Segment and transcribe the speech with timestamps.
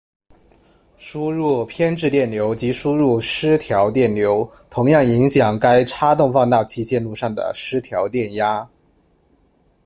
[0.97, 8.67] 输入偏置电流及输入失调电流同样影响该差动放大器线路上的失调电压。